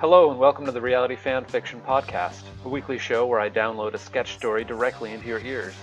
Hello, 0.00 0.30
and 0.30 0.40
welcome 0.40 0.64
to 0.64 0.72
the 0.72 0.80
Reality 0.80 1.14
Fan 1.14 1.44
Fiction 1.44 1.78
Podcast, 1.86 2.44
a 2.64 2.68
weekly 2.70 2.96
show 2.98 3.26
where 3.26 3.38
I 3.38 3.50
download 3.50 3.92
a 3.92 3.98
sketch 3.98 4.32
story 4.32 4.64
directly 4.64 5.12
into 5.12 5.28
your 5.28 5.40
ears. 5.40 5.74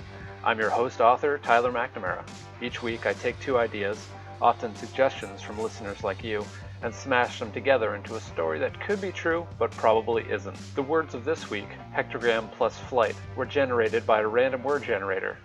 I'm 0.43 0.57
your 0.57 0.71
host 0.71 1.01
author, 1.01 1.37
Tyler 1.37 1.71
McNamara. 1.71 2.23
Each 2.59 2.81
week 2.81 3.05
I 3.05 3.13
take 3.13 3.39
two 3.39 3.59
ideas, 3.59 4.07
often 4.41 4.75
suggestions 4.75 5.43
from 5.43 5.59
listeners 5.59 6.03
like 6.03 6.23
you, 6.23 6.43
and 6.81 6.91
smash 6.91 7.37
them 7.37 7.51
together 7.51 7.93
into 7.93 8.15
a 8.15 8.19
story 8.19 8.57
that 8.57 8.81
could 8.81 8.99
be 8.99 9.11
true, 9.11 9.45
but 9.59 9.69
probably 9.69 10.23
isn't. 10.31 10.57
The 10.73 10.81
words 10.81 11.13
of 11.13 11.23
this 11.23 11.51
week, 11.51 11.69
hectogram 11.95 12.51
plus 12.53 12.75
flight, 12.75 13.15
were 13.35 13.45
generated 13.45 14.07
by 14.07 14.21
a 14.21 14.27
random 14.27 14.63
word 14.63 14.81
generator. 14.81 15.37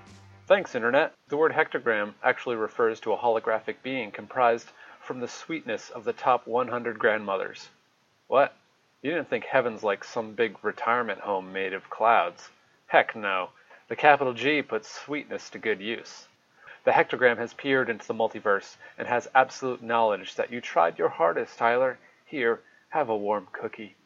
Thanks, 0.46 0.74
Internet! 0.74 1.12
The 1.28 1.36
word 1.36 1.52
hectogram 1.52 2.14
actually 2.24 2.56
refers 2.56 3.00
to 3.00 3.12
a 3.12 3.18
holographic 3.18 3.82
being 3.82 4.10
comprised 4.10 4.70
from 5.02 5.20
the 5.20 5.28
sweetness 5.28 5.90
of 5.90 6.04
the 6.04 6.14
top 6.14 6.46
100 6.46 6.98
grandmothers. 6.98 7.68
What? 8.28 8.56
You 9.02 9.10
didn't 9.10 9.28
think 9.28 9.44
heaven's 9.44 9.82
like 9.82 10.04
some 10.04 10.34
big 10.34 10.56
retirement 10.62 11.20
home 11.20 11.52
made 11.52 11.72
of 11.72 11.90
clouds. 11.90 12.48
Heck 12.86 13.16
no. 13.16 13.50
The 13.88 13.96
capital 13.96 14.32
G 14.32 14.62
puts 14.62 14.88
sweetness 14.88 15.50
to 15.50 15.58
good 15.58 15.80
use. 15.80 16.26
The 16.84 16.92
hectogram 16.92 17.38
has 17.38 17.52
peered 17.52 17.90
into 17.90 18.06
the 18.06 18.14
multiverse 18.14 18.76
and 18.96 19.08
has 19.08 19.28
absolute 19.34 19.82
knowledge 19.82 20.36
that 20.36 20.52
you 20.52 20.60
tried 20.60 20.98
your 20.98 21.08
hardest, 21.08 21.58
Tyler. 21.58 21.98
Here, 22.26 22.60
have 22.90 23.08
a 23.08 23.16
warm 23.16 23.48
cookie. 23.52 23.96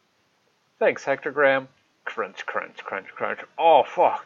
Thanks, 0.79 1.05
hectogram. 1.05 1.69
Crunch, 2.05 2.47
crunch, 2.47 2.79
crunch, 2.85 3.09
crunch. 3.09 3.41
Oh, 3.59 3.83
fuck. 3.83 4.25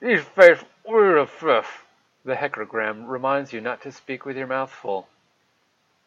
These 0.00 0.22
face 0.22 0.58
were 0.86 1.20
the 1.20 1.26
fifth. 1.26 1.84
The 2.24 2.34
hectogram 2.34 3.06
reminds 3.06 3.52
you 3.52 3.60
not 3.60 3.82
to 3.82 3.92
speak 3.92 4.24
with 4.24 4.36
your 4.36 4.46
mouth 4.46 4.70
full. 4.70 5.08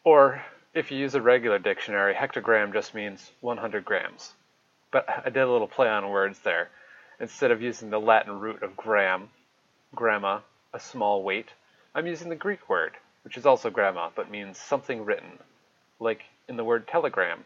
Or, 0.04 0.42
if 0.72 0.92
you 0.92 0.98
use 0.98 1.14
a 1.14 1.20
regular 1.20 1.58
dictionary, 1.58 2.14
hectogram 2.14 2.72
just 2.72 2.94
means 2.94 3.30
100 3.40 3.84
grams. 3.84 4.32
But 4.92 5.08
I 5.08 5.30
did 5.30 5.42
a 5.42 5.50
little 5.50 5.68
play 5.68 5.88
on 5.88 6.10
words 6.10 6.38
there. 6.40 6.68
Instead 7.18 7.50
of 7.50 7.60
using 7.60 7.90
the 7.90 8.00
Latin 8.00 8.38
root 8.38 8.62
of 8.62 8.76
gram, 8.76 9.30
gramma, 9.94 10.42
a 10.72 10.80
small 10.80 11.22
weight, 11.22 11.48
I'm 11.94 12.06
using 12.06 12.28
the 12.28 12.36
Greek 12.36 12.68
word, 12.68 12.92
which 13.24 13.36
is 13.36 13.46
also 13.46 13.68
gramma, 13.70 14.12
but 14.14 14.30
means 14.30 14.58
something 14.58 15.04
written, 15.04 15.38
like 15.98 16.22
in 16.48 16.56
the 16.56 16.64
word 16.64 16.86
telegram. 16.86 17.44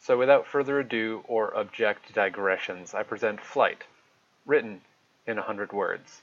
So 0.00 0.18
without 0.18 0.46
further 0.46 0.78
ado 0.78 1.24
or 1.26 1.56
object 1.56 2.12
digressions, 2.14 2.94
I 2.94 3.02
present 3.02 3.40
flight, 3.40 3.84
written 4.46 4.82
in 5.26 5.38
hundred 5.38 5.72
words. 5.72 6.20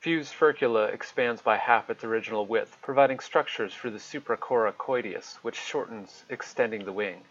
Fused 0.00 0.32
furcula 0.32 0.92
expands 0.92 1.42
by 1.42 1.56
half 1.56 1.90
its 1.90 2.04
original 2.04 2.46
width, 2.46 2.78
providing 2.80 3.18
structures 3.18 3.74
for 3.74 3.90
the 3.90 3.98
supracoracoideus, 3.98 5.38
which 5.42 5.56
shortens, 5.56 6.24
extending 6.28 6.84
the 6.84 6.92
wing. 6.92 7.24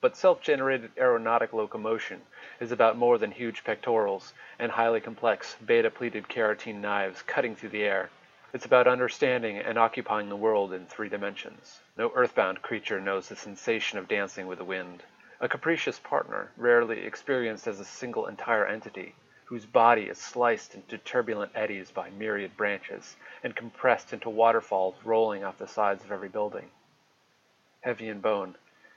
But 0.00 0.16
self-generated 0.16 0.92
aeronautic 0.96 1.52
locomotion 1.52 2.22
is 2.58 2.72
about 2.72 2.96
more 2.96 3.18
than 3.18 3.32
huge 3.32 3.64
pectorals 3.64 4.32
and 4.58 4.72
highly 4.72 5.02
complex 5.02 5.56
beta-pleated 5.66 6.26
keratin 6.26 6.80
knives 6.80 7.20
cutting 7.20 7.54
through 7.54 7.68
the 7.68 7.84
air. 7.84 8.08
It's 8.54 8.64
about 8.64 8.86
understanding 8.86 9.58
and 9.58 9.78
occupying 9.78 10.30
the 10.30 10.36
world 10.36 10.72
in 10.72 10.86
three 10.86 11.10
dimensions. 11.10 11.82
No 11.98 12.12
earthbound 12.14 12.62
creature 12.62 12.98
knows 12.98 13.28
the 13.28 13.36
sensation 13.36 13.98
of 13.98 14.08
dancing 14.08 14.46
with 14.46 14.56
the 14.56 14.64
wind. 14.64 15.02
A 15.38 15.50
capricious 15.50 15.98
partner, 15.98 16.50
rarely 16.56 17.04
experienced 17.04 17.66
as 17.66 17.78
a 17.78 17.84
single 17.84 18.26
entire 18.26 18.64
entity, 18.64 19.14
whose 19.46 19.64
body 19.64 20.02
is 20.02 20.18
sliced 20.18 20.74
into 20.74 20.98
turbulent 20.98 21.52
eddies 21.54 21.90
by 21.92 22.10
myriad 22.10 22.56
branches, 22.56 23.16
and 23.44 23.54
compressed 23.54 24.12
into 24.12 24.28
waterfalls 24.28 24.96
rolling 25.04 25.44
off 25.44 25.56
the 25.58 25.68
sides 25.68 26.04
of 26.04 26.10
every 26.10 26.28
building. 26.28 26.68
Heavy 27.80 28.08
in 28.08 28.20
bone, 28.20 28.56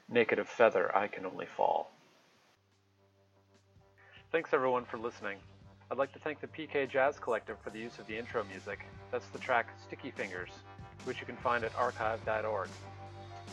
naked 0.10 0.40
of 0.40 0.50
feather, 0.50 0.96
I 0.96 1.08
can 1.08 1.26
only 1.26 1.46
fall. 1.46 1.92
Thanks 4.32 4.52
everyone 4.52 4.86
for 4.86 4.98
listening. 4.98 5.38
I'd 5.92 6.00
like 6.00 6.14
to 6.14 6.20
thank 6.20 6.42
the 6.42 6.48
PK 6.48 6.90
Jazz 6.90 7.20
Collective 7.20 7.58
for 7.64 7.70
the 7.70 7.80
use 7.80 8.00
of 8.00 8.08
the 8.08 8.18
intro 8.18 8.44
music. 8.44 8.86
That's 9.12 9.28
the 9.28 9.40
track 9.40 9.70
Sticky 9.84 10.10
Fingers, 10.12 10.50
which 11.04 11.20
you 11.20 11.28
can 11.28 11.38
find 11.38 11.64
at 11.64 11.76
archive.org. 11.76 12.70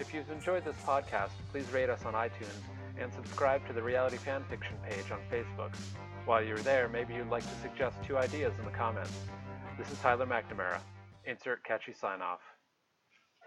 If 0.01 0.15
you've 0.15 0.31
enjoyed 0.31 0.65
this 0.65 0.77
podcast, 0.87 1.31
please 1.53 1.71
rate 1.73 1.91
us 1.91 2.05
on 2.07 2.15
iTunes 2.15 2.61
and 2.99 3.13
subscribe 3.13 3.67
to 3.67 3.73
the 3.73 3.83
Reality 3.83 4.17
Fanfiction 4.17 4.83
page 4.89 5.11
on 5.11 5.21
Facebook. 5.31 5.75
While 6.25 6.43
you're 6.43 6.59
there, 6.59 6.89
maybe 6.89 7.15
you'd 7.15 7.31
like 7.31 7.45
to 7.45 7.61
suggest 7.63 7.97
two 8.07 8.17
ideas 8.17 8.53
in 8.59 8.65
the 8.65 8.71
comments. 8.71 9.13
This 9.79 9.91
is 9.91 9.99
Tyler 9.99 10.27
McNamara. 10.27 10.81
Insert 11.25 11.65
catchy 11.65 11.93
sign 11.93 12.23
off. 12.23 12.41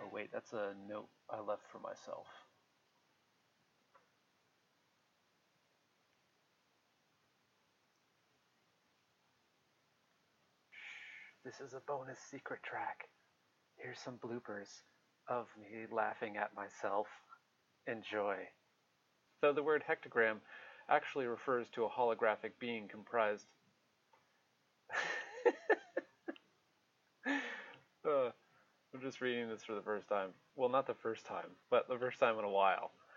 Oh, 0.01 0.09
wait, 0.13 0.29
that's 0.31 0.53
a 0.53 0.73
note 0.87 1.09
I 1.29 1.39
left 1.41 1.63
for 1.71 1.79
myself. 1.79 2.27
This 11.43 11.59
is 11.61 11.73
a 11.73 11.81
bonus 11.87 12.19
secret 12.29 12.59
track. 12.63 13.09
Here's 13.77 13.99
some 13.99 14.19
bloopers 14.23 14.69
of 15.27 15.47
me 15.59 15.85
laughing 15.91 16.37
at 16.37 16.53
myself. 16.53 17.07
Enjoy. 17.87 18.35
Though 19.41 19.53
the 19.53 19.63
word 19.63 19.83
hectogram 19.89 20.37
actually 20.89 21.25
refers 21.25 21.69
to 21.69 21.85
a 21.85 21.89
holographic 21.89 22.51
being 22.59 22.87
comprised. 22.87 23.45
uh, 28.05 28.31
I'm 28.93 29.01
just 29.01 29.21
reading 29.21 29.49
this 29.49 29.63
for 29.63 29.75
the 29.75 29.81
first 29.81 30.09
time. 30.09 30.29
Well, 30.55 30.69
not 30.69 30.87
the 30.87 30.93
first 30.93 31.25
time, 31.25 31.51
but 31.69 31.87
the 31.87 31.97
first 31.97 32.19
time 32.19 32.37
in 32.37 32.45
a 32.45 32.49
while. 32.49 32.91